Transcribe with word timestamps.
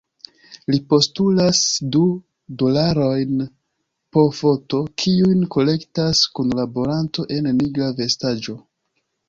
Li 0.73 0.77
postulas 0.93 1.59
du 1.95 2.01
dolarojn 2.61 3.45
po 4.17 4.25
foto, 4.39 4.81
kiujn 5.05 5.47
kolektas 5.59 6.25
kunlaboranto 6.39 7.31
en 7.39 7.55
nigra 7.63 7.95
vestaĵo. 8.05 8.61